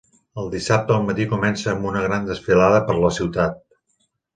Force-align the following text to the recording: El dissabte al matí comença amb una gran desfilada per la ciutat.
El 0.43 0.47
dissabte 0.55 0.95
al 0.95 1.03
matí 1.11 1.29
comença 1.35 1.71
amb 1.75 1.87
una 1.93 2.03
gran 2.09 2.29
desfilada 2.33 2.85
per 2.91 3.01
la 3.05 3.17
ciutat. 3.23 3.67